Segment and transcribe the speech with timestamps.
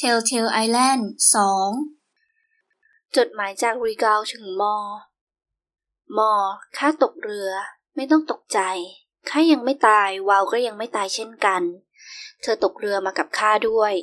[0.00, 1.02] Telltale Island
[2.04, 4.76] 2 จดหมายจากรีกาวถึงมอ
[6.18, 6.32] มอ
[6.76, 7.50] ข้าตกเรือ
[7.96, 8.60] ไม่ต้องตกใจ
[9.28, 11.62] ข้ายังไม่ตาย วาวก็ยังไม่ตายเช่นกัน
[12.42, 13.94] เธอตกเรือมากับข้าด้วย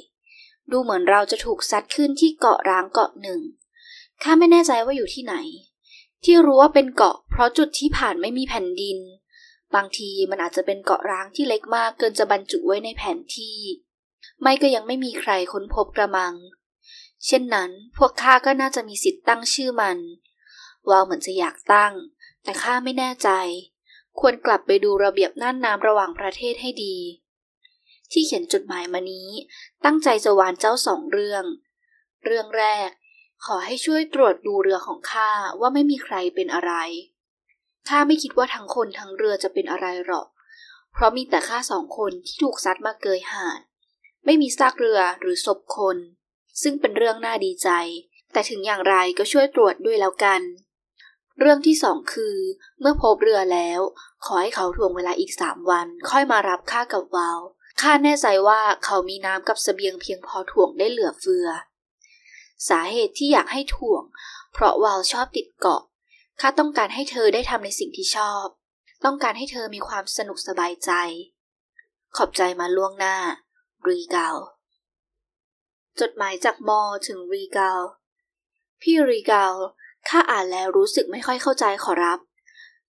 [0.71, 3.41] ดูเหมือนเราจะถูกซัดขึ้นที่เกาะร้างเกาะหนึ่ง
[4.23, 5.35] ข้าไม่แน่ใจว่าอยู่ที่ไหน
[6.23, 8.97] ที่รู้ว่าเป็นเกาะ เพราะจุดที่ผ่านไม่มีแผ่นดิน
[9.75, 13.59] บางทีมันอาจจะเป็นเกาะร้างที่เล็กมากเกินจะบรรจุไว้ในแผนที่
[14.43, 16.33] ไม่ก็ยังไม่มีใครค้นพบกระมัง
[17.25, 19.97] เช่นนั้นพวกข้าก็น่าจะมีสิทธิ์ตั้งชื่อมัน
[20.89, 21.93] วาวเหมือนจะอยากตั้ง
[22.43, 23.29] แต่ข้าไม่แน่ใจ
[24.19, 26.97] ควรกลับไปดูระเบียบน่านน้ำระหว่างประเทศให้ดี
[28.11, 29.29] ที่เขียนจดหมายมานี้
[29.85, 31.43] ตั้งใจจะวานเจ้าสองเรื่อง
[32.25, 32.89] เรื่องแรก
[33.45, 36.73] ขอให้ช่วยตรวจดูเรือของข้าว่าไม่มีใครเป็นอะไร
[37.87, 40.27] ข้าไม่คิดว่าทั้งคนทั้งเรือจะเป็นอะไรหรอก
[40.93, 43.59] เพราะมีแต่ข้าสองคนที่ถูกซัดมาเกยหาด
[44.25, 45.97] ไม่มีซากเรือหรือศพคน
[46.61, 47.69] ซึ่งเป็นเรื่องน่าดีใจ
[48.31, 50.41] แต่ถึงอย่างไรก็ช่วยตรวจด้วยแล้วกัน
[51.39, 52.37] เรื่องที่สองคือ
[52.79, 53.79] เมื่อพบเรือแล้ว
[54.25, 57.39] ขอให้เขาถ่วงเวลาอีกสามวัน ค่อยมารับข้ากับวาว
[57.81, 61.47] ข้าแน่ใจว่าเขามีน้ำกับสเสบียงเพียงพอถ่วงได้เหลือเฟือ
[62.69, 64.03] สาเหตุที่อยากให้ถ่วง
[64.53, 65.81] เพราะวาวชอบติดเกาะ
[66.41, 68.45] ข้าต้องการให้เธอได้ทำในสิ่งที่ชอบ
[69.05, 70.91] ต้องการให้เธอมีความสนุกสบายใจ
[72.15, 73.17] ขอบใจมาล่วงหน้า
[73.89, 74.35] รีกาล
[75.99, 77.79] จดหมายจากมอถึงรีกาล
[78.81, 79.53] พี่รีกาล
[80.07, 82.19] ข้าอ่านแล้วรู้สึกไม่ค่อยเข้าใจขอรับ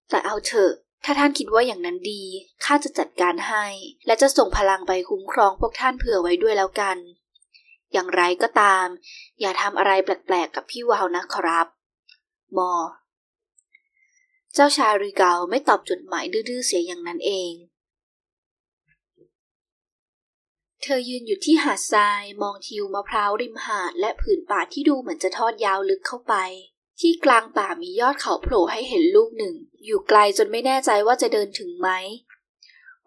[0.08, 0.72] แต่เอาเถอะ
[1.04, 2.22] ถ้าท่านคิดว่าอย่างนั้นดี
[2.64, 3.64] ข้าจะจัดการให้
[4.06, 6.96] และจะส่งพลังไปคุ้มครองพวกท่านเผื่อไว้ด้วยแล้วกัน
[7.92, 8.86] อย่างไรก็ตาม
[9.40, 11.66] อย่าทำอะไรแปลกๆกับพี่วาวนะขอรับ
[12.56, 12.72] มอ
[14.54, 17.52] เจ้าชายรีเกาไม่ตอบจดหมายดื้อๆเสียอย่างนั้นเอง
[20.86, 26.34] เธอยืนอยู่ที่หาดทรายมองทิวมะพร้าวริมหาดและผืนป่าที่ดูเหมือนจะทอดยาวลึกเข้าไป
[27.00, 29.54] ที่กลางป่ามียอดเขาโผล่ให้เห็นลูกหนึ่ง
[29.84, 31.88] อยู่ไกลจนไม่แน่ใจว่าจะเดินถึงไหม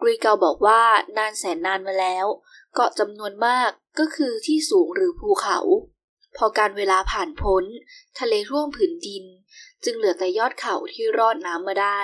[0.01, 0.81] กรีเกาบอกว่า
[1.17, 2.25] นานแสนนานมาแล้ว
[2.73, 3.69] เกาะจำนวนมาก
[3.99, 5.59] ก็คือที่สูงหรือภูเขา
[6.37, 7.63] พอการเวลาผ่านพ้น
[8.19, 9.23] ทะเลท่วมผืนดิน
[9.83, 12.01] จึงเหลือแต่ยอดเขาที่รอดน้ำมาได้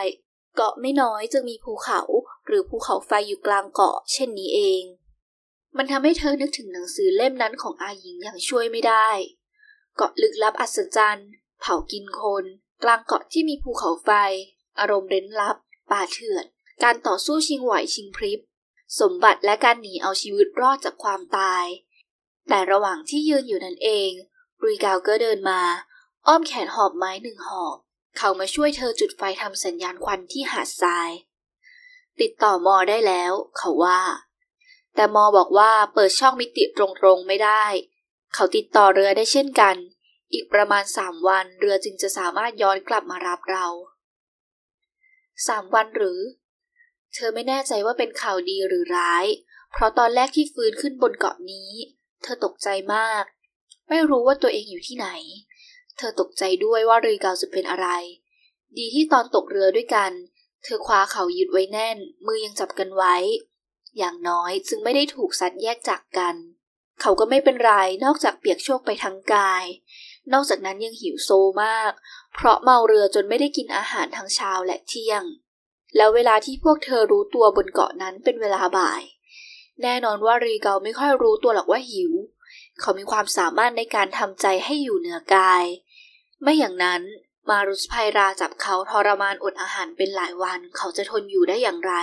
[0.55, 2.01] เกาะไม่น้อยจึงมีภูเขา
[2.47, 4.83] หรือภูเขาไฟอยู่กลางเกาะ เช่นนี้เอง
[5.77, 9.09] มันทำให้เธอนึกถึงหนังสือเล่มนั้นของอาหญิงอย่างช่วยไม่ได้
[9.95, 11.29] เกาะลึกลับอัศจรรย์
[11.59, 12.45] เผากินคน
[12.83, 14.09] กลางเกาะที่มีภูเขาไฟ
[14.79, 15.55] อารมณ์เร้นลับ
[15.91, 16.45] ป่าเถื่อน
[16.83, 18.39] การต่อสู้ชิงไหวชิงพริบ
[18.99, 21.65] สมบัติและการหนีเอาชีวิตรอดจากความตาย
[22.49, 24.11] แต่ระหว่างที่ยืนอยู่นั่นเอง
[24.63, 25.61] รีกาวก็เดินมา
[26.27, 27.77] อ้อมแขนหอบไม้หนึ่งหอบ
[28.17, 31.11] เขามาช่วยเธอจุดไฟทำสัญญาณควันที่หาดทราย
[32.19, 34.01] ติดต่อมอได้แล้ว เขาว่า
[34.95, 37.65] แต่มอบอกว่าเปิดช่องมิติตรงๆไม่ได้
[38.33, 39.75] เขาติดต่อเรือได้เช่นกัน
[40.31, 43.65] อีกประมาณสามวันเรือจึงจะสามารถย้อนกลับมารับเรา
[45.47, 46.19] สามวันหรือ
[47.13, 49.25] เธอไม่แน่ใจว่าเป็นข่าวดีหรือร้าย
[49.71, 51.71] เพราะตอนแรกที่ฟื้นขึ้นบนเกาะนี้
[52.23, 53.23] เธอตกใจมาก
[53.89, 55.07] ไม่รู้ว่าตัวเองอยู่ที่ไหน
[55.97, 57.87] เธอตกใจด้วยว่าเรือเกาจะเป็นอะไร
[58.77, 60.11] ดีที่ตอนตกเรือด้วยกัน
[60.63, 63.15] เธอคว้าเขายึดไว้แน่น มือยังจับกันไว้
[63.97, 66.35] อย่างน้อยจึงไม่ได้ถูกซัดแยกจากกัน
[67.01, 67.73] เขาก็ไม่เป็นไร
[68.05, 69.65] นอกจากเปียกโชกไปทั้งกาย
[70.33, 71.29] นอกจากนั้นยังหิวโซ
[71.63, 71.91] มาก
[72.33, 75.23] เพราะเมาเรือจนไม่ได้กินอาหารทั้งเช้าและเที่ยง
[75.95, 79.01] แล้วเวลาที่พวกเธอรู้ตัวบนเกาะนั้นเป็นเวลาบ่าย
[79.81, 82.11] แน่นอนว่ารีเกาไม่ค่อยรู้ตัวหรอกว่าหิว
[82.79, 85.63] เขามีความสามารถในการทำใจให้อยู่เหนือกาย
[86.41, 87.01] ไม่อย่างนั้น
[87.49, 91.93] มารุสไพราจับเขาทรมานอดอาหารเป็นหลายวันเขาจะทนอยู่ได้อย่างไร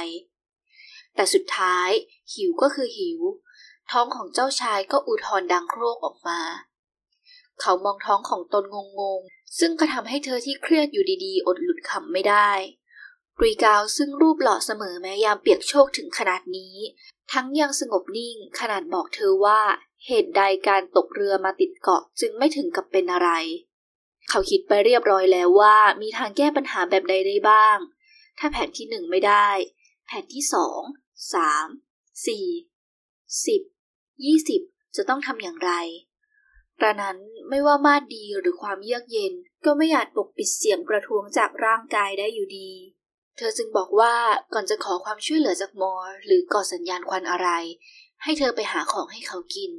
[1.20, 1.90] แต่สุดท้าย
[2.34, 3.20] หิวก็คือหิว
[3.90, 6.40] ท้องของเจ้าชายก็อุทธรดังโครกออกมา
[7.60, 8.64] เขามองท้องของตน
[8.98, 12.50] งงๆ ซึ่งก็ทำให้เธอที่เครียดอยู่ดีๆ อดหลุดขำไม่ได้
[13.38, 16.74] กรีกาวซึ่งรูปหล่อเสมอแม้ยามเปียกโชกถึงขนาดนี้
[17.32, 19.60] ทั้งยังสงบนิ่งขนาดบอกเธอว่า
[20.06, 23.30] เหตุใดการตกเรือมาติดเกาะจึงไม่ถึงกับเป็นอะไร
[24.28, 27.78] เขาคิดไปเรียบร้อยแล้วว่ามีทางแก้ปัญหาแบบใดได้บ้าง
[28.38, 29.48] ถ้าแผนที่หนึ่งไม่ได้
[30.06, 30.82] แผนที่สอง
[31.34, 31.66] สาม
[32.26, 32.46] สี่
[33.46, 33.62] สิบ
[34.24, 34.62] ยี่สิบ
[34.96, 35.72] จะต้องทำอย่างไร
[36.80, 37.18] กระนั้น
[37.48, 39.32] ไม่ว่ามาดดีหรือความเยือกเย็น
[39.64, 42.70] ก็ไม่อาจปกปิดเสียงประท้วงจากร่างกายได้อยู่ดี
[43.36, 44.14] เธอจึงบอกว่า
[44.54, 47.48] ก่อนจะขอความช่วยเหลือจากมอร์หรือก่อสัญญาณควันอะไร
[48.22, 49.72] ให้เธอไปหาของให้เขากิน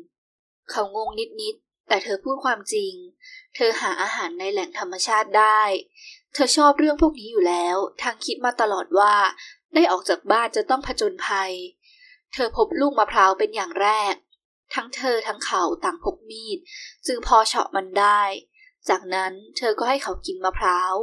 [0.72, 1.10] เขางง
[1.42, 2.94] นิดๆแต่เธอพูดความจริง
[3.56, 5.62] เธอหาอาหารในแหล่งธรรมชาติได้
[6.34, 9.16] เธอชอบเรื่องพวกนี้อยู่แล้ว ทางคิดมาตลอดว่า
[9.74, 11.52] ได้ออกจากบ้านจะต้องผจญภัย
[12.34, 14.14] เธอพบลูกมะพร้าวเป็นอย่างแรก
[14.74, 16.58] ทั้งเธอทั้งเขาต่างพกมีด
[17.08, 18.22] จึงพอเฉาะมันได้
[18.90, 20.94] จากนั้นเธอก็ให้เขากินมะพร้าว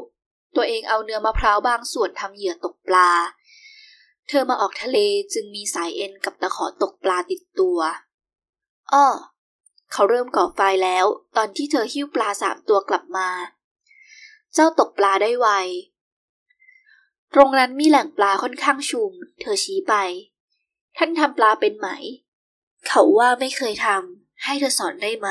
[0.56, 3.10] ตัวเองเอาเนื้อมะพร้าวบางส่วนทำเหยื่อตกปลา
[4.28, 4.98] เธอมาออกทะเล
[5.34, 7.78] จึงมีสายเอ็นกับตะขอตกปลาติดตัว
[8.92, 9.06] อ้อ
[9.92, 13.28] เขาเริ่มก่อไฟแล้ว ตอนที่เธอหิ้วปลาสามตัวกลับมา
[14.54, 15.48] เจ้าตกปลาได้ไว
[17.34, 19.94] ตรงนั้นมีแหล่งปลาค่อนข้างชุม เธอชี้ไป
[20.96, 21.88] ท่านทำปลาเป็นไหม
[22.86, 25.28] เขาว่าไม่เคยทำ ให้เธอสอนได้ไหม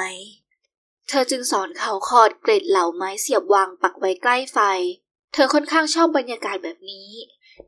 [1.09, 4.59] เธอจึงสอนเขาคอดเกร็ดเหล่าไม้เสียบวางปักไว้ใกล้ไฟ
[5.33, 7.09] เธอค่อนข้างชอบบรรยากาศแบบนี้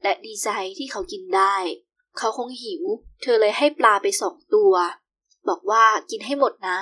[0.02, 1.56] และดีใจที่เขากินได้
[2.18, 2.84] เขาคงหิว
[3.22, 4.74] เธอเลยให้ปลาไปสองตัว
[5.48, 6.80] บอกว่ากินให้หมดนะ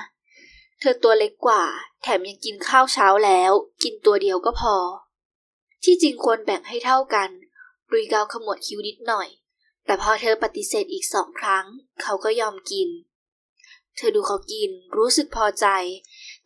[0.80, 1.64] เธอตัวเล็กกว่า
[2.02, 3.52] แถมยังกินข้าวเช้าแล้ว
[3.84, 4.76] กินตัวเดียวก็พอ
[5.84, 7.30] ที่จริงควรแบ่งให้เท่ากัน
[7.92, 9.30] รุยเกาขมวดคิ้วนิดหน่อย
[9.86, 11.66] แต่พอเธอปฏิเสธอีกสองครั้ง
[12.02, 12.90] เขาก็ยอมกิน
[13.98, 15.68] เธอดูเขากิน รู้สึกพอใจ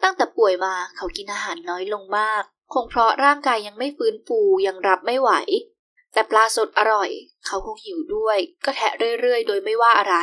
[0.03, 2.43] ตั้งแต่ป่วยมาเขากินอาหารน้อยลงมาก
[2.73, 5.31] คงเพราะร่างกายยังไม่ฟื้นฟูยังรับไม่ไหว
[6.13, 7.09] แต่ปลาสดอร่อย
[7.45, 10.15] เขาคงหิวด้วย ก็แทะเรื่อยๆ โดยไม่ว่าอะไร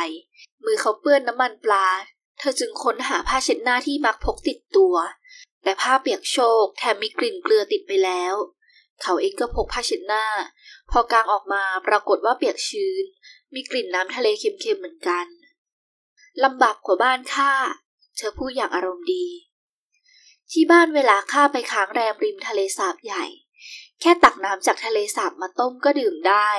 [0.65, 1.85] มือเขาเปื้อนน้ำมันปลา
[2.39, 4.95] เธอจึงค้นหาผ้าเช็ดหน้าที่มักพกติดตัว
[5.63, 8.35] แต่ผ้าเปียกโชกแถมมีกลิ่นเกลือติดไปแล้ว
[9.01, 10.25] เขาเองก็พกผ้าเช็ดหน้า
[10.91, 13.03] พอกางออกมาปรากฏว่าเปียกชื้น
[13.53, 15.27] มีกลิ่นน้ำทะเลเค็มๆเหมือนกัน
[16.43, 17.51] ลำบากกว่าบ้านข้า
[18.17, 19.25] เธอพูดอย่างอารมณ์ดี
[20.51, 23.25] ที่บ้านเวลาข้าไปค้างแรมริมทะเลสาบใหญ่
[24.01, 26.49] แค่ตักน้ำจากทะเลสาบมาต้มก็ดื่มได้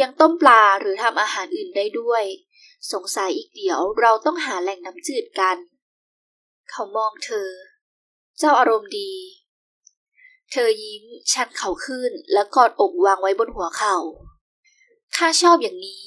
[0.00, 2.24] ยังต้มปลาหรือทำอาหารอื่นได้ด้วย
[2.92, 5.56] สงสัยอีกเดี๋ยวเราต้องหาแหล่งน้ำจืดกัน
[6.70, 7.48] เขามองเธอ
[8.38, 9.12] เจ้าอารมณ์ดี
[10.50, 13.96] เธอยิ้มชันเขาขึ้นแล้วกอดอกวางไว้บนหัวเข่า
[15.16, 16.06] ข้าชอบอย่างนี้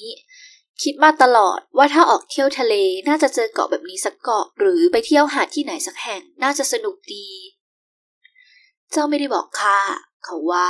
[0.82, 2.74] คิดมาตลอดว่าถ้าออกเที่ยวทะเล
[3.08, 7.28] น่าจะเจอเกาะแบบนี้สักเกาะ หรือไปเที่ยวหาดที่ไหนสักแห่งน่าจะสนุกดี
[8.92, 9.78] เจ้าไม่ได้บอกข้า
[10.24, 10.68] เขาว่า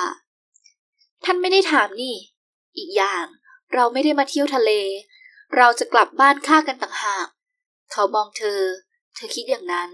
[1.25, 2.15] ท่านไม่ได้ถามนี่
[2.77, 3.25] อีกอย่าง
[3.75, 4.71] เราไม่ได้มาเที่ยวทะเล
[5.56, 7.29] เราจะกลับบ้านข้ากันต่างหาก
[7.93, 8.61] เขามองเธอ
[9.15, 9.91] เธอคิดอย่างนั้น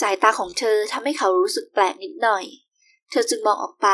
[0.00, 2.44] สายตาของเธอทำให้เขารู้สึกแปลกนิดหน่อย
[3.10, 3.88] เธอจึงมองออกไป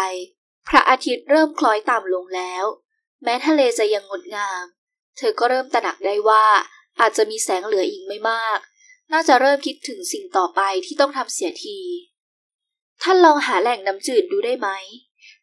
[0.69, 2.65] พระอาทิตย์เริ่มคล้อยต่ำลงแล้ว
[3.23, 4.65] แม้ทะเลจะยังงดงาม
[5.17, 6.44] เธอก็เริ่มตระหนักได้ว่า
[7.00, 8.59] อาจจะมีแสงเหลืออีกไม่มาก
[9.12, 11.79] น่าจะเริ่มคิดถึงสิ่งต่อไปที่ต้องทำเสียที
[13.03, 14.69] ท่านลองหาแหล่งน้ำจืดดูได้ไหม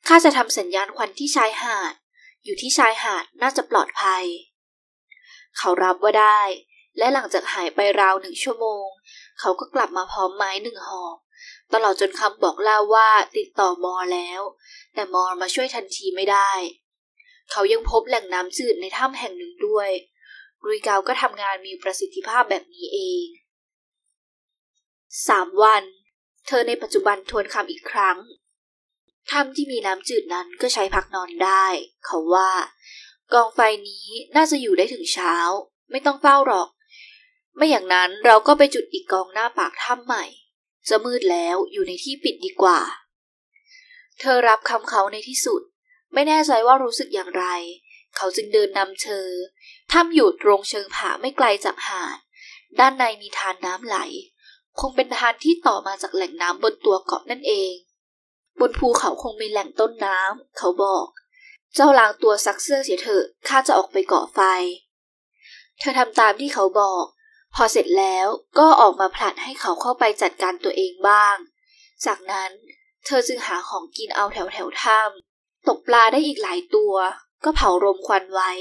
[0.08, 1.94] ข้าจะทำสัญญาณควันที่ชายหาด
[2.44, 4.26] อยู่ที่ชายหาดน่าจะปลอดภัย
[5.58, 6.42] เขารับว่าได้
[6.98, 8.86] และหลังจากหายไปราวหนึ่งชั่วโมง
[9.40, 11.18] เขาก็กลับมาพร้อมไม้หนึ่งหอก
[11.74, 14.42] ตลอดจนคำบอกเล่าว่าติดต่อมอแล้ว
[14.94, 16.52] แต่มอมาช่วยทันทีไม่ได้
[17.52, 19.90] เขายังพบแหล่งน้ำจืดในถ้ำแห่งหนึ่งด้วย
[20.66, 23.26] รุยกาวก็ทำงานมีประสิทธิภาพแบบนี้เอง
[25.28, 25.84] สามวัน
[26.48, 28.18] เธอในปัจจุบันทวนคำอีกครั้ง
[29.32, 31.66] ถ้ำที่มีน้ำจืดนั้นก็ใช้พักนอนได้
[32.06, 32.52] เขาว่า
[33.34, 35.36] กองไฟนี้น่าจะอยู่ได้ถึงเช้า
[35.92, 36.70] ไม่ต้องเฝ้าหรอก
[37.56, 40.26] ไม่อย่างนั้นเราก็ไปจุดอีกกองหน้าปากถ้ำใหม่
[40.90, 42.80] จะมืดแล้วอยู่ในที่ปิดดีกว่า
[44.20, 45.62] เธอรับคำเขาในที่สุด
[46.14, 47.46] ไม่แน่ใจว่ารู้สึกอย่างไร
[48.16, 49.28] เขาจึงเดินนำเธอ
[49.92, 52.18] ถ้ำอยู่ตรงเชิงผาไม่ไกลจากหาด
[52.80, 53.98] ด้านในมีทานน้ำไหล
[54.80, 57.74] คงเป็นทานที่ต่อมาจากแหล่งน้ำบนตัวเกาะนั่นเอง
[58.60, 61.08] บนภูเขาคงมีแหล่งต้นน้ำเขาบอก
[61.76, 64.40] เจ้าล้างตัวซักเสื้อเสียเถอะข้าจะออกไปเกาะไฟ
[65.80, 67.06] เธอทำตามที่เขาบอก
[67.56, 68.28] พอเสร็จแล้ว
[68.60, 71.36] ก็ออกมาผลัดให้เขาเข้าไปจัดการตัวเองบ้าง
[72.06, 72.52] จากนั้น
[73.06, 76.94] เธอจึงหาของกินเอาแถวแถวถ้ำตกปลาได้อีกหลายตัว
[77.44, 78.52] ก็เผารมควันไว้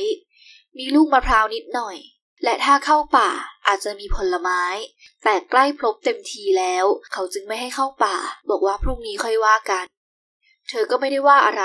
[0.78, 1.96] มีลูกมะพร้าวนิดหน่อย
[2.44, 3.30] และถ้าเข้าป่า
[3.66, 4.62] อาจจะมีผลไม้
[5.22, 8.16] แต่ใกล้พลบเต็มทีแล้ว เขาจึงไม่ให้เข้าป่า
[8.50, 9.86] บอกว่าพรุ่งนี้ค่อยว่ากัน
[10.68, 11.64] เธอก็ไม่ได้ว่าอะไร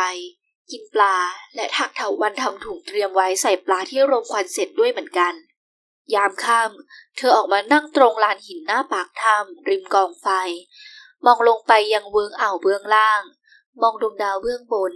[0.71, 1.15] กินปลา
[1.55, 5.33] และถักเถาวันทำถุงเตรียมไว้ใส่ปลาที่รมควันเสร็จด้วยเหมือนกัน
[6.13, 10.27] ยามค่ำเธอออกมานั่งตรงลานหินหน้าปากถ้ำริมกองไฟ
[11.25, 13.23] มองลงไปยังเวืองอ่าวเบื้องล่าง
[13.81, 14.93] มองดวงดาวเบื้องบน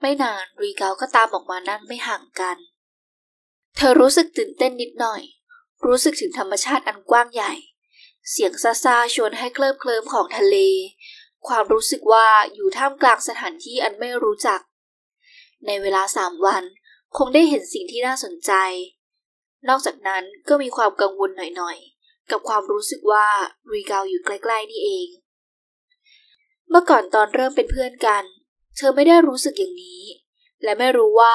[0.00, 2.56] ไม่นานรีเกาก็ตามออกมานั่งไม่ห่างกัน
[3.76, 5.22] เธอรู้สึกตื่นเต้นนิดหน่อย
[5.84, 7.52] รู้สึกถึงธรรมชาติอันกว้างใหญ่
[8.30, 10.56] เสียงซาซาชวนให้เคลิบเคลิ้มของทะเล
[11.46, 14.60] ความรู้สึกว่าอยู่ท่ามกลางสถานที่อันไม่รู้จัก
[15.66, 16.62] ในเวลาสามวัน
[17.16, 18.52] คงได้เห็นสิ่งที่น่าสนใจ
[19.68, 23.26] นอกจากนั้นก็มีความกังวลหน่อยๆ กับความรู้สึกว่า
[23.72, 25.08] รีเกาอยู่ใกล้ๆนี่เอง
[26.68, 28.24] เมื่อก่อนตอนเริ่มเป็นเพื่อนกัน
[28.76, 30.02] เธอไม่ได้รู้สึกอย่างนี้
[30.62, 31.34] และไม่รู้ว่า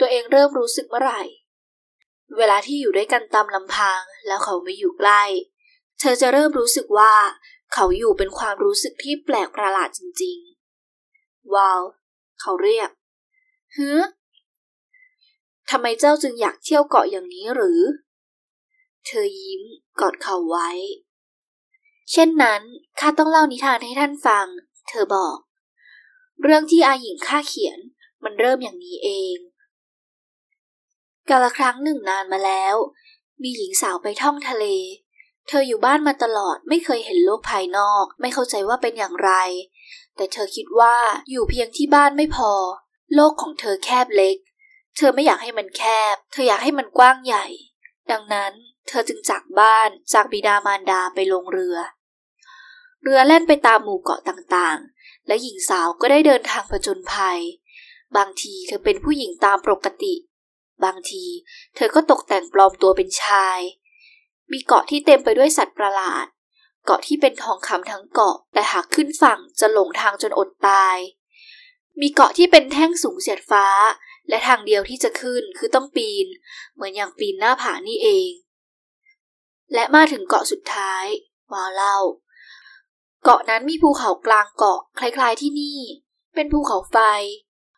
[0.00, 1.22] ตัวเองเริ่มรู้สึกเมื่อไหร่
[2.36, 5.22] เวลาที่อยู่ด้วยกันตามลำพังแล้วเขาไม่อยู่ใกล้
[6.00, 7.14] เธอจะเริ่มรู้สึกว่า
[7.74, 11.80] เขาอยู่เป็นความรู้สึกที่แปลกประหลาดจริงๆ ว้าว
[12.40, 12.90] เขาเรียก
[13.76, 13.90] ฮึ
[15.70, 17.80] ทำไมเจ้าจึงอยากเที่ยวเกาะอย่างนี้หรือ
[19.06, 19.62] เธอยิ้ม
[20.00, 20.70] กอดเขาไว้
[22.12, 22.62] เช่นนั้น
[23.00, 24.46] ข้าต้องเล่านิทานให้ท่านฟัง
[24.88, 25.36] เธอบอก
[26.42, 27.78] เรื่องที่อาหญิงข้าเขียน
[28.24, 29.36] มันเริ่มอย่างนี้เอง
[31.28, 32.74] กาลครั้งหนึ่งนานมาแล้ว
[33.42, 34.64] มีหญิงสาวไปท่องทะเล
[35.48, 39.30] เธออยู่บ้านมาตลอดไม่เคยเห็นโลกภายนอก ไม่เข้าใจว่าเป็นอย่างไร
[40.16, 40.96] แต่เธอคิดว่า
[41.30, 42.52] อยู่เพียงที่บ้านไม่พอ
[43.14, 44.36] โลกของเธอแคบเล็ก
[44.96, 45.82] เธอไม่อยากให้มันแค
[46.14, 47.46] บ เธออยากให้มันกว้างใหญ่
[48.10, 48.52] ดังนั้น
[48.88, 51.76] เธอจึงจากบ้านจากบิดามารดาไปลงเรือ
[53.02, 57.40] เรือแล่นไปตามหมู่เกาะต่างๆ และหญิงสาวก็ได้เดินทางผจญภัย
[58.16, 60.14] บางทีเธอเป็นผู้หญิงตามปกติ
[60.84, 61.24] บางที
[61.76, 63.58] เธอก็ตกแต่งปลอมตัวเป็นชาย
[64.52, 66.26] มีเกาะที่เต็มไปด้วยสัตว์ประหลาด
[66.84, 70.96] เกาะที่เป็นทองคำทั้งเกาะ แต่หากขึ้นฝั่งจะหลงทางจนอดตาย
[72.00, 73.66] มีเกาะที่เป็นแท่งสูงเสียดฟ้า
[74.28, 76.26] และทางเดียวที่จะขึ้นคือต้องปีน
[76.74, 78.30] เหมือนอย่างปีนหน้าผานี่เอง
[79.74, 81.04] และมาถึงเกาะสุดท้าย
[81.52, 81.98] วาวเล่า
[83.24, 85.78] เกาะนั้นมีภูเขากลางเกาะคล้ายๆที่นี่
[86.34, 86.96] เป็นภูเขาไฟ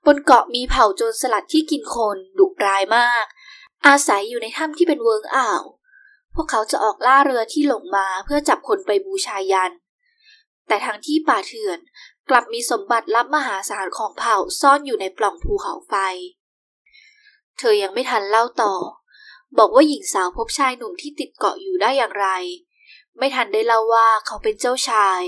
[0.06, 3.24] บนเกาะมีเผ่าโจรสลัดที่กินคนดุร้ายมาก
[3.86, 5.62] อาศัยอยู่ในถ้ำที่เป็นเวิงอ่าว
[6.34, 9.72] พวกเขาจะออกล่าเรือที่หลงมาเพื่อจับคนไปบูชายัน
[10.68, 11.78] แต่ทางที่ป่าเถื่อน
[12.34, 15.94] กลับมีสมบัติลับมหาศาลของเผ่าซ่อนอยู่ในปล่องภูเขาไฟ
[17.58, 18.74] เธอยังไม่ทันเล่าต่อ
[19.58, 22.28] บอกว่าหญิงสาวพบชายหนุ่มที่ติดเกาะอยู่ได้อย่างไร
[23.18, 25.20] ไม่ทันได้เล่าว่าเขาเป็นเจ้าชาย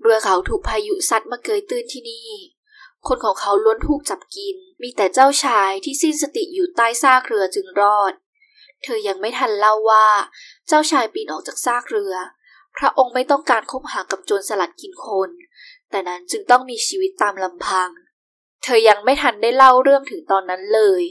[0.00, 2.28] เรือเขาถูกพายุซัดมาเกยตื้นที่นี่
[3.08, 8.12] คนของเขาล้วนถูกจับกิน มีแต่เจ้าชายที่สิ้นสติอยู่ใต้ซากเรือจึงรอด
[8.82, 10.06] เธอยังไม่ทันเล่าว่า
[10.68, 12.14] เจ้าชายปีนออกจากซากเรือ
[12.76, 15.30] พระองค์ไม่ต้องการคบหากับโจรสลัดกินคน
[15.94, 17.88] แต่นั้นจึงต้องมีชีวิตตามลำพัง
[18.62, 21.02] เธอยังไม่ทันได้เล่าเรื่องถึงตอนนั้นเลย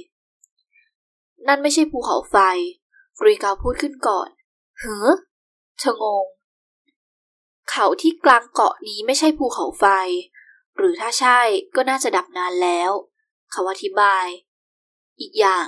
[1.47, 2.37] นั่นไม่ใช่ภูเขาไฟ
[3.19, 4.29] กรีกาพูดขึ้นก่อน
[4.79, 5.09] เฮ้อ
[5.79, 6.25] เธองง
[7.69, 9.85] เขาที่กลางเกาะนี้ไม่ใช่ภูเขาไฟ
[10.77, 11.39] หรือถ้าใช่
[11.75, 12.91] ก็น่าจะดับนานแล้ว
[13.51, 14.25] เขาอธิบาย
[15.19, 15.67] อีกอย่าง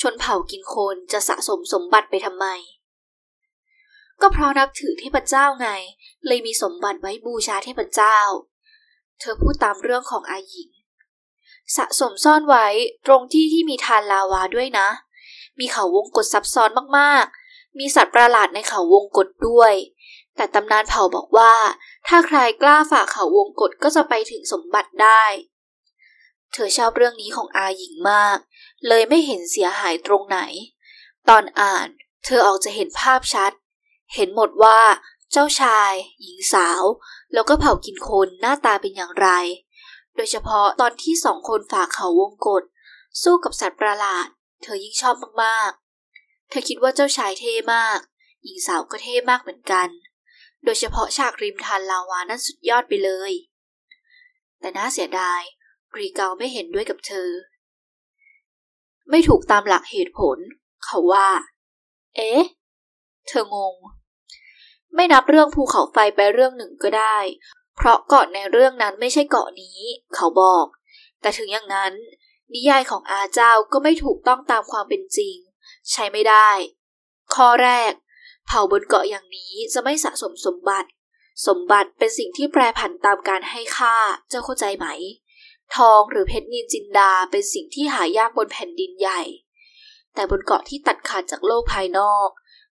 [0.00, 2.46] ชนเผ่ากินคนจะสะสมสมบัติไปทำไม
[4.20, 5.68] ก็เพราะนับถือเทพเจ้าไง
[6.26, 8.18] เลยมีสมบัติไว้บูชาเทพเจ้า
[9.20, 10.70] เธอพูดตามเรื่องของอาหญิง
[11.76, 12.66] สะสมซ่อนไว้
[13.06, 14.88] ตรงที่ที่มีทานลาวาด้วยนะ
[15.58, 19.74] มีเขาวงกฏซับซ้อนมากๆ มีสัตว์ประหลาดในเขาวงกฏด้วย
[20.36, 21.54] แต่ตำนานเผ่าบอกว่า
[22.08, 25.24] ถ้าใครกล้าฝ่าเขาวงกฏก็จะไปถึงสมบัติได้
[26.52, 28.38] เธอชอบเรื่องนี้ของอาหญิงมาก
[28.88, 30.38] เลยไม่เห็นเสียหายตรงไหน
[31.28, 31.86] ตอนอ่าน
[32.24, 33.52] เธอออกจะเห็นภาพชัด
[34.14, 34.78] เห็นหมดว่า
[35.32, 36.82] เจ้าชาย หญิงสาว
[37.32, 39.28] แล้วก็เผ่ากินคนหน้าตาเป็นอย่างไร
[40.16, 42.62] โดยเฉพาะตอนที่สองคนฝ่าเขาวงกฏ
[43.22, 44.26] สู้กับสัตว์ประหลาด
[44.62, 47.98] เธอยิ่งชอบมากๆ เธอคิดว่าเจ้าชายเท่มาก
[48.44, 49.88] หญิงสาวก็เท่มากเหมือนกัน
[50.64, 53.32] โดยเฉพาะฉากริมทานลาวานั้นสุดยอดไปเลย
[54.60, 55.42] แต่น่าเสียดาย
[55.92, 57.30] กรีเกาไม่เห็นด้วยกับเธอ
[59.10, 60.38] ไม่ถูกตามหลักเหตุผล
[60.84, 61.28] เขาว่า
[62.16, 62.42] เอ๊ะ
[63.28, 63.74] เธองง
[64.94, 67.18] ไม่นับเรื่องภูเขาไฟไปเรื่องหนึ่งก็ได้
[67.76, 69.78] เพราะเกาะในเรื่องนั้นไม่ใช่เกาะนี้
[70.14, 70.66] เขาบอก
[71.20, 71.92] แต่ถึงอย่างนั้น
[72.54, 75.36] นิยายของอาเจ้าก็ไม่ถูกต้องตามความเป็นจริง
[75.90, 76.50] ใช้ไม่ได้
[77.34, 77.92] ข้อแรก
[78.46, 80.88] เผ่าบนเกาะอย่างนี้จะไม่สะสมสมบัติ
[81.46, 83.96] สมบัติเป็นสิ่งที่แปรผันตามการให้ค่า
[84.28, 84.86] เจ้าเข้าใจไหม
[85.76, 89.20] ทองหรือเพชรนินจินดาเป็นสิ่งที่หายากบนแผ่นดินใหญ่
[90.14, 92.28] แต่บนเกาะที่ตัดขาดจากโลกภายนอก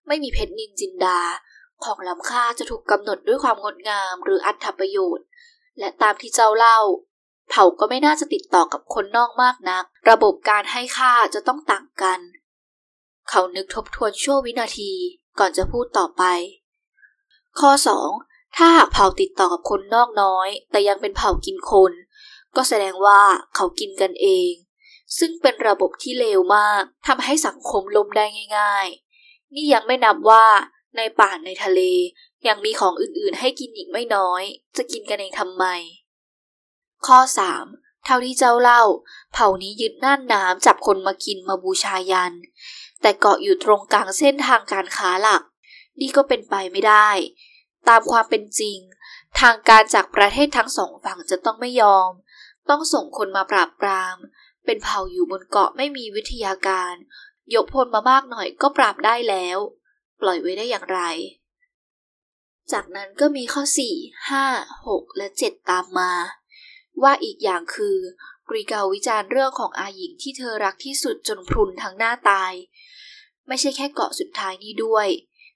[0.08, 1.20] ไม่มีเพชรนินจินดา
[1.86, 5.26] ของล้ำค่าจะถูกกำหนดด้วยความงดงามหรืออัตประโยชน์
[5.80, 6.80] และตามที่เจ้าเล่า
[7.50, 12.20] เผ่าก็ไม่น่าจะติดต่อกับคนนอกมากนัก ระบบการให้ค่าจะต้องต่างกัน
[13.30, 14.92] เขานึกทบทวนชั่ววินาที
[15.40, 16.24] ก่อนจะพูดต่อไป
[17.60, 17.72] ข้อ
[18.14, 18.56] 2.
[18.56, 21.92] ถ้าหากเผ่าติดต่อกับคนนอกน้อย แต่ยังเป็นเผ่ากินคน
[22.56, 23.22] ก็แสดงว่า
[23.56, 24.52] เขากินกันเอง
[25.18, 28.26] ซึ่งเป็นระบบที่เลวมากทำให้สังคมล้มได้
[28.58, 28.88] ง่าย
[29.22, 30.46] ๆ นี่ยังไม่นับว่า
[30.98, 31.82] ในป่าในทะเล
[32.48, 34.44] ยังมีของอื่นๆ ให้กินอีกไม่น้อย
[34.78, 35.66] จะกินกันเองทำไม
[37.06, 37.20] ข้อ
[37.62, 38.06] 3.
[38.06, 38.84] เท่าที่เจ้าเล่า
[39.34, 42.34] เผ่านี้ยึดน่านน้ำจับคนมากินมาบูชายัน
[43.02, 45.44] แต่เกาะอยู่ตรงกลางเส้นทางการค้าหลัก
[46.00, 47.10] นี่ก็เป็นไปไม่ได้
[47.88, 48.78] ตามความเป็นจริง
[49.40, 52.12] ทางการจากประเทศทั้งสองฝั่งจะต้องไม่ยอม
[52.70, 54.16] ต้องส่งคนมาปราบปราม
[54.66, 56.94] เป็นเผ่าอยู่บนเกาะไม่มีวิทยาการ
[57.56, 59.58] ยกพลมามากหน่อยก็ปราบได้แล้ว
[60.22, 61.02] ปล่อยไว้ได้อย่างไร
[62.72, 63.64] จากนั้นก็มีข้อ
[63.98, 66.12] 4 5 6 และ 7 ตามมา
[67.04, 67.98] ว่าอีกอย่างคือ
[68.50, 72.54] กรีเกาวิจารณ์เรื่องของอาหญิงที่เธอรักที่สุดจนพรุนทั้งหน้าตาย
[73.48, 75.08] ไม่ใช่แค่เกาะสุดท้ายนี้ด้วย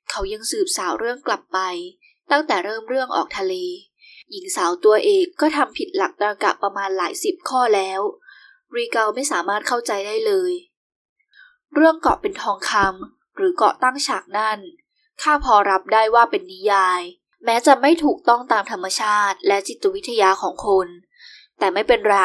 [0.09, 1.59] เขายังสืบสาวเรื่องกลับไป
[2.31, 3.53] ตั้งแต่เริ่มเรื่องออกทะเล
[4.31, 8.01] หญิงสาวตัวเอกก็ทำผิดหลักตรกะประมาณหลายสิบข้อแล้ว
[8.75, 10.51] รีเกาไม่สามารถเข้าใจได้เลย
[11.75, 14.59] เรื่องเกาะเป็นทองคำ หรือเกาะตั้งฉากนั่น
[15.21, 17.01] ข้าพอรับได้ว่าเป็นนิยาย
[17.45, 20.87] แม้จะไม่ถูกต้องตามธรรมชาติและจิตวิทยาของคน
[21.59, 22.19] แต่ไม่เป็นไร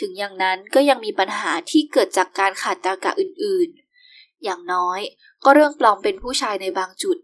[0.00, 5.00] ถึงอย่างนั้นก็ยังมีปัญหาที่เกิดจากการขาดตรากะอื่นๆ อย่างน้อย
[5.44, 7.18] ก็เรื่องปลอมเป็นผู้ชายในบางจุด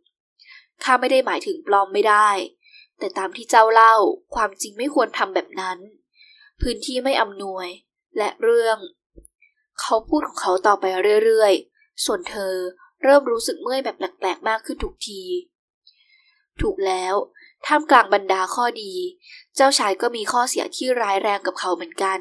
[0.82, 2.28] ข้าไม่ได้หมายถึงปลอมไม่ได้
[2.98, 3.94] แต่ตามที่เจ้าเล่า
[4.34, 5.78] ความจริงไม่ควรทำแบบนั้น
[6.60, 7.68] พื้นที่ไม่อำนวย
[8.18, 8.78] และเรื่อง
[9.80, 10.84] เขาพูดของเขาต่อไป
[11.24, 12.54] เรื่อยๆ ส่วนเธอ
[13.02, 15.22] เริ่มรู้สึกเมื่อยแบบแปลกๆมากขึ้นทุกที
[16.60, 17.14] ถูกแล้ว
[17.66, 18.92] ท่ามกลางบรรดาข้อดี
[19.56, 22.18] เจ้าชายก็มีข้อเสียที่ร้ายแรงกับเขาเหมือนกัน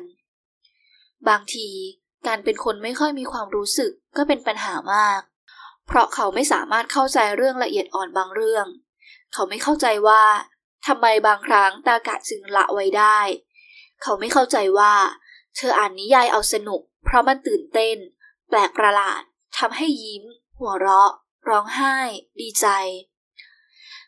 [1.29, 1.69] บางที
[2.27, 5.21] การเป็นคนไม่ค่อยมีความรู้สึกก็เป็นปัญหามาก
[5.87, 8.65] เพราะเขาไม่สามารถเข้าใจเรื่องละเอียดอ่อนบางเรื่อง
[9.33, 10.23] เขาไม่เข้าใจว่า
[10.87, 13.19] ทำไมบางครั้งตากะจึงละไว้ได้
[14.01, 14.93] เขาไม่เข้าใจว่า
[15.55, 17.97] เธออ่านนิยายเอาสนุก เพราะมันตื่นเต้น
[18.49, 19.21] แปลกประหลาด
[19.57, 20.23] ทำให้ยิ้ม
[20.61, 21.11] หัวเราะ
[21.49, 21.95] ร้องไห้
[22.39, 22.67] ดีใจ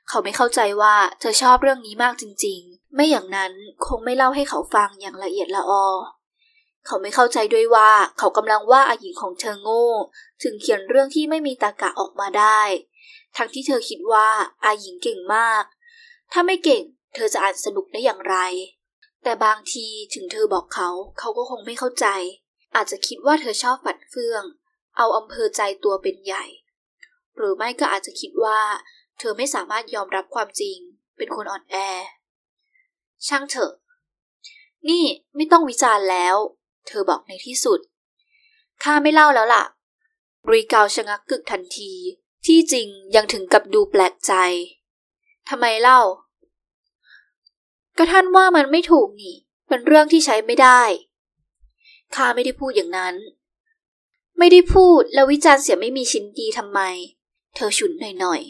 [0.08, 3.54] เขาไม่เข้าใจว่าเธอชอบเรื่องนี้มากจริง ๆ ไม่อย่างนั้น
[3.86, 5.86] คงไม่เล่าให้เขาฟังอย่างละเอียดละออ
[6.86, 9.88] เขาไม่เข้าใจด้วยว่าเขากำลังว่าอาหญิงของเธอโง่
[10.44, 12.62] ถึงเขียนเรื่องที่ไม่มีตากะออกมาได้
[13.38, 14.28] ทั้งที่เธอคิดว่า
[14.64, 15.64] อาหญิงเก่งมาก
[16.32, 16.84] ถ้าไม่เก่ง
[17.14, 18.36] เธอจะอ่านสนุกได้อย่างไร
[19.24, 22.08] แต่บางทีถึงเธอบอกเขา เขาก็คงไม่เข้าใจ
[22.76, 24.44] อาจจะคิดว่าเธอชอบฝัดเฟื่อง
[24.98, 26.46] เอาอำเภอใจตัวเป็นใหญ่
[27.38, 28.60] หรือไม่ก็อาจจะคิดว่า
[29.20, 30.78] เธอไม่สามารถยอมรับความจริง
[31.18, 31.76] เป็นคนอ่อนแอ
[33.28, 33.74] ช่างเถอะ
[34.90, 35.04] นี่
[35.36, 36.36] ไม่ต้องวิจารณ์แล้ว
[36.88, 37.80] เธอบอกในที่สุด
[38.84, 39.64] ข้าไม่เล่าแล้วล่ะ
[40.52, 41.92] รีกาวชะงักกึกทันที
[42.46, 44.34] ที่จริงยังถึงกับดูแปลกใจ
[45.50, 46.02] ทำไมเล่า
[47.98, 49.36] ก็ท่านว่ามันไม่ถูกนี่
[49.68, 50.82] เป็นเรื่องที่ใช้ไม่ได้
[52.16, 53.16] ข้าไม่ได้พูดอย่างนั้น
[54.38, 56.80] ไม่ได้พูดแล้ววิจารณ์เสียไม่มีชิ้นดีทำไม
[57.56, 58.42] เธอฉุนหน่อย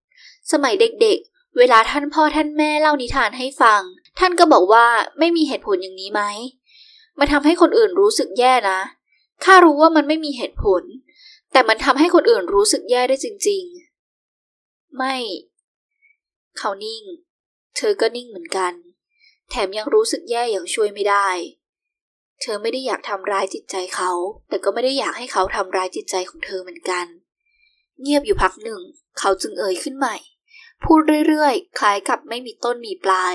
[0.00, 3.82] ๆ สมัยเด็กๆ เวลาท่านพ่อท่านแม่เล่านิทานให้ฟัง
[4.18, 4.86] ท่านก็บอกว่า
[5.18, 6.22] ไม่มีเหตุผลอย่างนี้ไหม
[7.18, 8.80] มันทำให้คนอื่นรู้สึกแย่นะ
[9.44, 10.82] ข้ารู้ว่ามันไม่มีเหตุผล
[11.52, 13.64] แต่มันทำให้คนอื่นรู้สึกแย่ได้จริง
[14.30, 15.16] ๆ ไม่
[16.58, 17.02] เขานิ่ง
[17.76, 18.72] เธอก็นิ่งเหมือนกัน
[19.50, 21.28] แถมยังรู้สึกแย่อย่างช่วยไม่ได้
[22.42, 24.10] เธอไม่ได้อยากทำร้ายจิตใจเขา
[24.48, 27.06] แต่ก็ไม่ได้อยากให้เขาทำร้ายจิตใจของเธอเหมือนกัน
[28.00, 28.80] เงียบอยู่พักหนึ่ง
[29.18, 30.16] เขาจึงเอ่ยขึ้นใหม่
[30.84, 33.34] พูดเรื่อยๆ คล้ายกับไม่มีต้นมีปลาย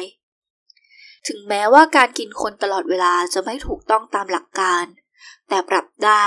[1.28, 4.86] ถึงแม้ว่าการกินคนตลอดเวลาจะไม่ถูกต้องตามหลักการ
[5.50, 6.26] แต่ปรับได้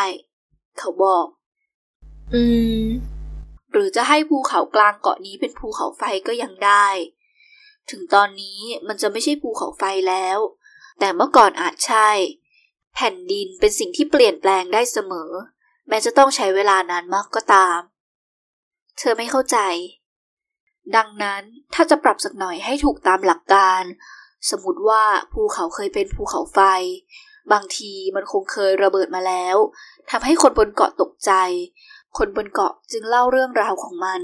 [0.78, 1.26] เขาบอก
[2.34, 2.42] อื
[2.82, 2.84] ม
[3.72, 6.86] หรือจะให้ภูเขากลางเกาะนี้เป็นภูเขาไฟก็ยังได้
[7.90, 10.38] ถึงตอนนี้มันจะไม่ใช่ภูเขาไฟแล้ว
[10.98, 12.08] แต่เมื่อก่อนอาจใช่
[12.39, 15.30] แผ่นดินเป็นสิ่งที่เปลี่ยนแปลงได้เสมอ
[15.88, 17.78] แม้จะต้องใช้เวลานานมากก็ตาม
[18.98, 19.58] เธอไม่เข้าใจ
[20.96, 21.42] ดังนั้น
[21.74, 23.82] ถ้าจะปรับสักหน่อยให้ถูกตามหลักการ
[24.50, 26.60] สมมติว่าภูเขาเคยเป็นภูเขาไฟ
[27.52, 29.56] บางทีมันคงเคยระเบิดมาแล้ว
[30.10, 31.32] ทำให้คนบนเกาะตกใจ
[32.18, 34.20] คนบนเกาะจึงเล่าเรื่องราวของมัน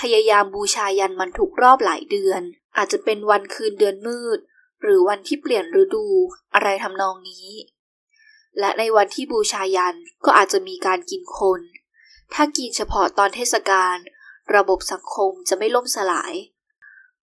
[0.00, 2.40] พยายามบูชายันมันทุกรอบหลายเดือน
[2.76, 4.38] อาจจะเป็นวันคืนเดือนมืด
[4.82, 6.06] หรือวันที่เปลี่ยนฤดู
[6.54, 7.46] อะไรทำนองนี้
[8.58, 11.60] และในวันที่บูชายันก็อาจจะมีการกินคน
[12.34, 13.96] ถ้ากินเฉพาะตอนเทศกาล
[14.56, 16.34] ระบบสังคมจะไม่ล่มสลาย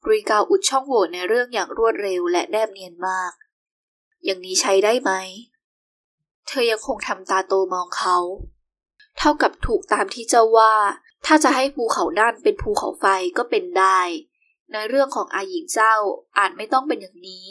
[0.09, 3.31] รีกาอุดช่องโหว่ในเรื่องอย่างรวดเร็วและแนบเนียนมาก
[4.23, 5.11] อย่างนี้ใช้ได้ไหม
[6.47, 8.17] เธอยังคงทำตาโตมองเขา
[9.17, 10.73] เท่ากับถูกตามที่เจ้าว่า
[11.25, 13.05] ถ้าจะให้ภูเขาด้านเป็นภูเขาไฟ
[13.37, 13.99] ก็เป็นได้
[14.71, 15.95] ในเรื่องของอาหญิงเจ้า
[16.37, 17.47] อาจไม่ต้องเป็นอย่างนี้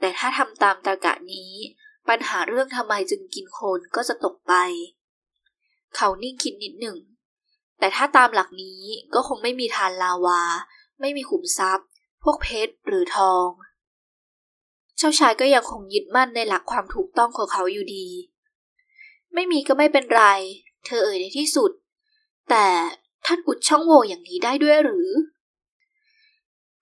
[0.00, 1.52] แต่ถ้าทำตามตากะนี้
[2.08, 4.54] ปัญหาเรื่องทำไมจึงกินโคนก็จะตกไป
[5.96, 6.98] เขานิ่งคิดนิดหนึ่ง
[7.78, 8.82] แต่ถ้าตามหลักนี้
[9.14, 10.42] ก็คงไม่มีทานลาวา
[11.00, 11.88] ไม่มีขุมทรัพย์
[12.22, 13.48] พวกเพชรหรือทอง
[14.98, 18.06] เจ้าชายก็ยังคงยึดมั่นในหลักความถูกต้องของเขาอยู่ดี
[19.34, 20.24] ไม่มีก็ไม่เป็นไร
[20.86, 21.70] เธอเอ่ยในที่สุด
[22.50, 22.66] แต่
[23.26, 25.08] ท่านอุดช่องโหว่อย่างนี้ได้ด้วยหรือ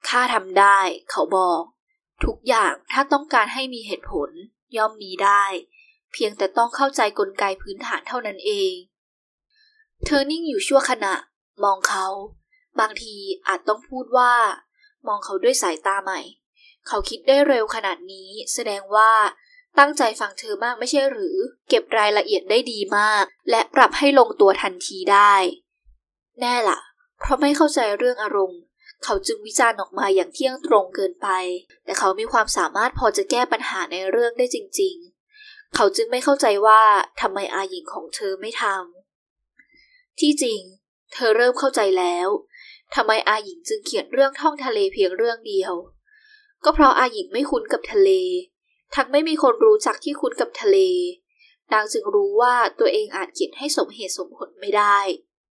[0.09, 0.79] ข้าทำได้
[1.11, 1.62] เขาบอก
[2.25, 4.31] ทุกอย่างถ้าต้องการให้มีเหตุผล
[4.76, 5.44] ย่อมมีได้
[6.12, 8.72] เพียงแต่ต้องเข้าใจกลไกพื้นฐานเท่านั้นเอง
[10.05, 11.14] เธอนิ่งอยู่ชั่วขณะ
[11.64, 12.07] มองเขา
[12.81, 14.35] บางทีอาจต้องพูดว่า
[15.07, 16.20] มองเขาด้วยสายตาใหม่
[16.88, 19.12] เขาคิดได้เร็วขนาดนี้แสดงว่า
[19.79, 21.37] ตั้งใจฟังเธอมากไม่ใช่หรือ
[21.68, 25.35] เก็บรายละเอียดได้ดีมาก และปรับให้ลงตัวทันทีได้
[26.40, 26.79] แน่ละ่ะ
[27.18, 28.61] เพราะไม่เข้าใจเรื่องอารมณ์
[29.04, 31.28] เขาจึงวิจารณ์ออกมาอย่างเที่ยงตรงเกินไป
[31.85, 34.94] แต่เขามีความสามารถพอจะแก้ปัญหาในเรื่องได้จริง
[35.35, 36.82] ๆ เขาจึงไม่เข้าใจว่า
[37.20, 40.61] ทำไมอาหญิงของเธอไม่ทำที่จริง
[41.12, 42.28] เธอเริ่มเข้าใจแล้ว
[42.94, 45.72] ทำไมอาหญิงจึงเขียนเรื่องท่องทะเลเพียงเรื่องเดียว
[46.64, 48.11] ก็เพราะอาหญิงไม่คุ้นกับทะเล
[48.94, 50.78] ทั้งไม่มีคนรู้จักที่คุ้นกับทะเล
[51.72, 54.98] นางจึงรู้ว่าตัวเองอาจเขียนให้สมเหตุสมผลไม่ได้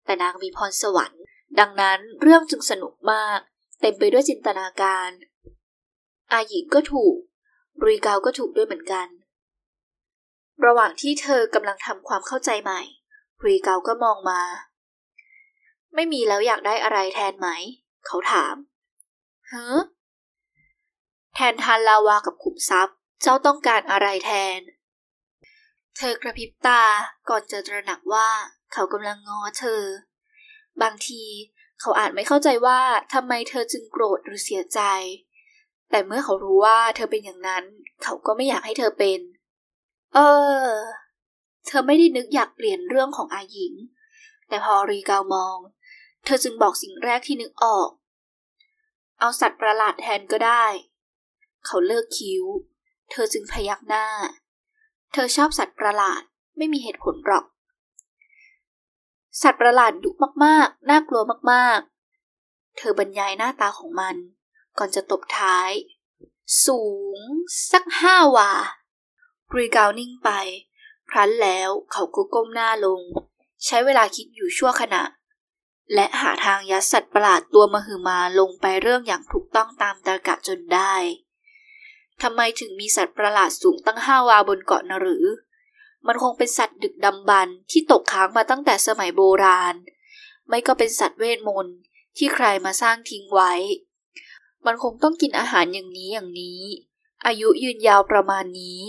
[0.06, 1.19] แต่นางมีพรสวรรค์
[1.60, 3.40] ดังนั้นเรื่องจึงสนุกมาก
[3.82, 5.10] เต็มไปด้วยจินตนาการ
[6.32, 7.16] อาหญิงก็ถูก
[7.86, 9.08] รีกาวก็ถูกด้วยเหมือนกัน
[10.66, 12.82] ระหว่างที่เธอกำลังทำความเข้าใจใหม่
[13.46, 14.42] รีกาวก็มองมา
[15.96, 17.48] ไม่มีแล้วอยากได้อะไรแทนไหม
[18.06, 18.56] เขาถาม
[19.50, 19.68] เฮ้
[21.34, 24.60] แทนทานลาวากับขุมทรัพย์ เจ้าต้องการอะไรแทน
[25.98, 26.84] เธอกระพริบตา
[27.30, 28.30] ก่อนจะตระหนักว่า
[28.74, 29.84] เขากำลังงอเธอ
[30.84, 31.24] บางที
[31.80, 32.80] เขาอาจไม่เข้าใจว่า
[33.14, 34.82] ทำไมเธอจึงโกรธหรือเสียใจ
[35.90, 37.64] แต่เมื่อเขารู้ว่าเธอเป็นอย่างนั้น
[38.04, 39.20] เขาก็ไม่อยากให้เธอเป็น
[40.16, 40.20] เอ
[40.66, 40.70] อ
[41.68, 43.74] เธอไม่ได้นึกอยากเปลี่ยนเรื่องของอาหญิง
[44.48, 45.58] แต่พอรีกาวมอง
[46.26, 47.90] เธอจึงบอกสิ่งแรกที่นึกออก
[49.20, 50.66] เอาสัตว์ประหลาดแทนก็ได้
[51.66, 52.44] เขาเลิกคิ้ว
[53.12, 54.06] เธอจึงพยักหน้า
[55.14, 56.22] เธอชอบสัตว์ประหลาด
[56.58, 57.46] ไม่มีเหตุผลหรอก
[59.42, 60.10] สัตว์ประหลาดดุ
[60.46, 61.22] มากๆ น่ากลัว
[61.52, 64.16] มากๆ เธอบรรยายหน้าตาของมัน
[64.78, 65.72] ก่อนจะตบท้าย
[66.66, 66.82] สู
[67.16, 67.18] ง
[67.72, 68.52] สักห้าวา
[69.52, 70.30] กรีกาวนิ่งไป
[71.10, 73.02] ครั้นแล้วเขาก็ก้มหน้าลง
[73.66, 75.04] ใช้เวลาคิดอยู่ชั่วขณะ
[75.94, 80.94] และหาทางยัดสัตว์ประหลาดตัวมหึมาลงไปเรื่องอย่างถูกต้องตามตรกะจนได้
[82.22, 85.26] ทำไมถึงมีสัตว์ประหลาดสูงตั้งห้าวาบนเกาะนหรือ
[86.08, 89.76] มันคงเป็นสัตว์ดึกดำบรรที่ตกค้างมาตั้งแต่สมัยโบราณ
[90.48, 91.78] ไม่ก็เป็นสัตว์เวทมนต์
[92.18, 93.54] ที่ใครมาสร้างทิ้งไว้
[94.66, 96.62] มันคงต้องกินอาหารอย่างนี้อย่างนี้
[97.26, 98.82] อายุยืนยาวประมาณนี้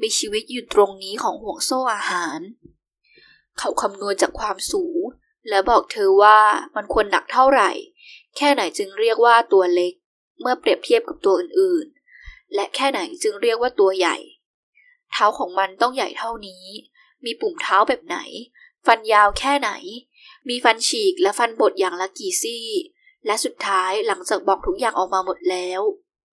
[0.00, 2.40] มีชีวิตอยู่ตรงนี้ของห่วงโซ่อาหาร
[3.58, 5.02] เขาคำนวณจากความสูง
[5.48, 6.38] และบอกเธอว่า
[6.76, 7.70] มันควรหนักเท่าไหร่
[8.36, 9.92] แค่ไหนจึงเรียกว่าตัวเล็ก
[10.40, 14.16] เมื่อเปรียบเทียบกับตัวอื่นๆ และแค่ไหนจึงเรียกว่าตัวใหญ่
[15.12, 16.64] เท้าของมันต้องใหญ่เท่านี้
[17.24, 18.18] มีปุ่มเท้าแบบไหน
[18.86, 19.70] ฟันยาวแค่ไหน
[20.48, 22.66] มีฟันฉีกและฟันบดอย่างละกี่ซี่
[23.26, 25.80] และสุดท้ายหลังจากบอกทุกอย่างออกมาหมดแล้ว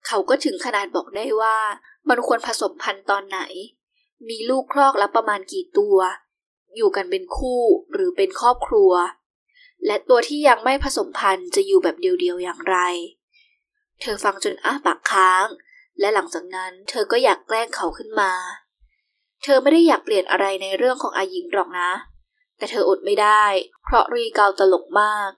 [0.07, 1.59] เขาก็ถึงขนาดบอกได้ว่า
[2.09, 3.41] มันควรผสมพันธุ์ตอนไหน
[4.29, 5.97] มีลูกครอกล้วประมาณกี่ตัว
[6.77, 8.93] อยู่กันเป็นคู่หรือเป็นครอบครัว
[9.87, 12.77] และตัวที่ยังไม่ผสมพันธุ์จะอยู่แบบเดียวๆอย่างไร
[14.01, 15.47] เธอฟังจนอ้าปากค้าง
[16.01, 18.33] และหลังจากนั้นเธอก็อยากแกล้งเขาขึ้นมา
[19.43, 21.91] เธอไม่ได้อยากเปลี่ยนอะไรในเรื่องของอายิงหรอกนะ
[22.59, 23.45] แต่เธออดไม่ได้
[23.83, 25.31] เพราะรีเกาตลกมาก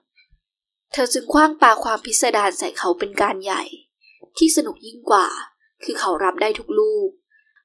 [0.93, 3.63] เธอจึงคว้างปาความพิสดารใส่เขาเป็นการใหญ่
[4.37, 5.27] ที่สนุกยิ่งกว่า
[5.83, 7.09] คือเขารับได้ทุกลูก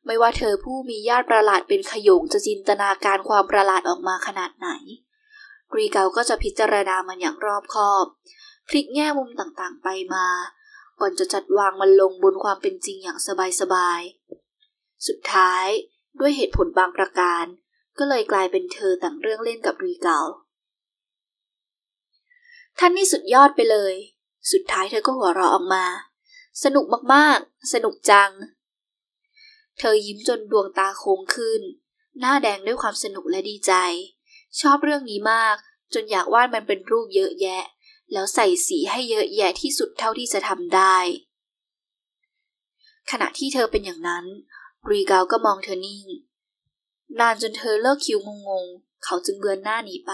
[0.06, 4.68] ไม่ว่าเธอผู้มีญาติประหลาดเป็นขยงจะจินตนาการความประหลาดออกมาขนาดไหน
[5.76, 8.06] รีเกาก็จะพิจารณามันอย่างรอบคอบ
[8.68, 10.26] พลิกแง่มุมต่างๆไปมา
[11.00, 13.18] ก่อนจะจัดวางมันลงบนความเป็นจริงอย่าง
[13.60, 15.66] สบายๆ สุดท้าย
[16.20, 17.44] ด้วยเหตุผลบางประการ
[17.98, 20.20] ก็เลยกลายเป็นเธอแต่งเรื่องเล่นกับรีเกา
[22.78, 23.94] ท่านนี่สุดยอดไปเลย
[24.52, 25.86] สุดท้ายเธอก็หัวเราะออกมา
[26.64, 28.30] สนุกมากๆ สนุกจัง
[29.78, 31.60] เธอยิ้มจนดวงตาโค้งขึ้น
[32.20, 33.72] หน้าแดงด้วยความสนุกและดีใจ
[34.60, 35.56] ชอบเรื่องนี้มาก
[35.94, 37.62] จนอยากวาดมันเป็นรูปเยอะแยะ
[38.12, 40.96] แล้วใส่สีให้เยอะแยะที่สุดเท่าที่จะทำได้
[43.10, 44.24] ขณะที่เธอเป็นอย่างนั้น
[44.90, 46.06] รีกาวก็มองเธอนิ่ง
[47.20, 50.12] นานจนเธอเลิกคิวงงๆ เขาจึงเบือนหน้าหนีไป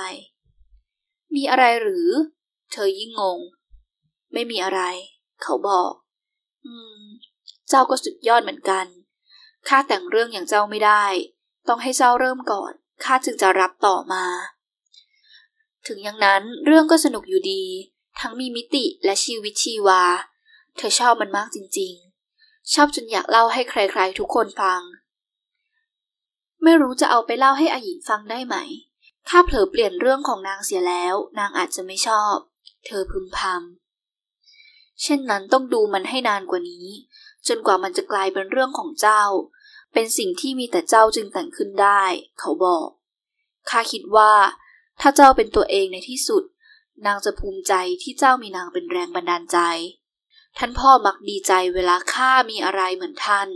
[1.35, 2.09] มีอะไรหรือ
[2.73, 3.39] เธอยิ่งงง
[4.33, 4.81] ไม่มีอะไร
[5.43, 5.93] เขาบอก
[6.65, 7.03] อืม
[7.69, 8.87] เจ้าก็สุดยอดเหมือนกัน
[9.69, 11.05] ข้าแต่งเรื่องอย่างเจ้าไม่ได้
[11.69, 12.73] ต้องให้เจ้าเริ่มก่อน
[13.05, 14.25] ข้าจึงจะรับต่อมา
[15.87, 17.63] ถึงอย่างนั้นเรื่องก็สนุกอยู่ดี
[18.21, 20.03] ทั้งมีมิติและชีวิตชีวา
[20.77, 24.81] เธอชอบมันมากจริงๆ ชอบจนอยากเล่าให้ใครๆทุกคนฟัง
[26.63, 28.57] ไม่รู้จะเอาไปเล่าให้อาหญิงฟังได้ไหม
[29.29, 32.35] ถ้าเผลอเปลี่ยนเรื่องของนางเสียแล้ว นางอาจจะไม่ชอบ
[32.87, 36.87] เธอพึมพำเช่นนั้นต้องดูมันให้นานกว่านี้
[37.49, 39.23] จนกว่ามันจะกลายเป็นเรื่องของเจ้า
[39.93, 42.03] เป็นสิ่งที่มีแต่เจ้าจึงแต่งขึ้นได้
[42.39, 42.89] เขาบอก
[43.71, 44.33] ข้าคิดว่า
[45.05, 46.43] ถ้าเจ้าเป็นตัวเองในที่สุด
[47.07, 49.59] นางจะภูมิใจที่เจ้ามีนางเป็นแรงบันดาลใจ
[50.59, 53.49] ท่านพ่อมักดีใจเวลาข้ามีอะไรเหมือนท่าน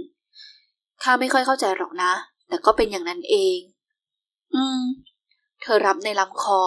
[1.03, 2.13] ข้าไม่ค่อยเข้าใจหรอกนะ
[2.49, 3.59] แต่ก็เป็นอย่างนั้นเอง
[4.55, 4.83] อืม
[5.63, 6.63] เธอรับในลำคอ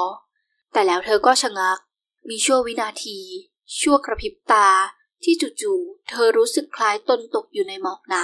[0.73, 1.79] แต่แล้วเธอก็ชะงัก
[2.29, 3.19] มีชั่ววินาที
[3.79, 4.67] ชั่วกระพริบตา
[5.23, 8.23] ที่จู่ๆ เธอรู้สึกคล้ายตนตกอยู่ในหมอกหนา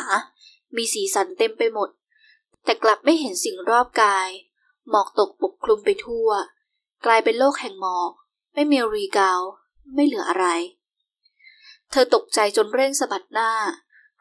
[0.76, 1.90] มีสีสันเต็มไปหมด
[2.64, 4.30] แต่กลับไม่เห็นสิ่งรอบกาย
[4.90, 6.30] หมอกตกปกคลุมไปทั่ว
[7.06, 8.12] กลายเป็นโลกแห่งหมอก
[8.54, 9.42] ไม่มีรีกาว
[9.94, 10.46] ไม่เหลืออะไร
[11.92, 13.52] เธอตกใจจนเร่งสะบัดหน้า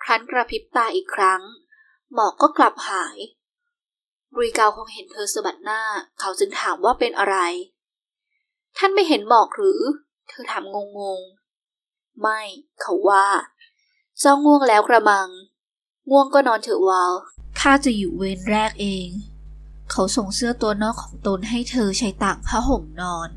[0.02, 1.42] ครั้นกระพริบตาอีกครั้ง
[2.14, 3.16] หมอกก็กลับหาย
[4.38, 5.82] รีกาวคงเห็นเธอสะบัดหน้า
[6.18, 7.36] เขาจึงถามว่าเป็นอะไร
[8.76, 9.80] ท่านไม่เห็นหมอกหรือ
[10.28, 12.40] เธอถามงงงๆไม่
[12.80, 13.26] เขาว่า
[14.18, 15.28] เจ้าง่วงแล้วกระมัง
[16.10, 17.12] ง่วงก็นอนเถอะวาล
[17.60, 19.08] ข้าจะอยู่เวรแรกเอง
[19.96, 23.28] เขาส่งเสื้อตัวนอกของตนให้เธอใช้ตากผ้าห่มนอน